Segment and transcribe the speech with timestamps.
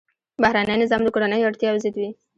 [0.41, 2.09] بهرنی نظام د کورنیو اړتیاوو ضد وي.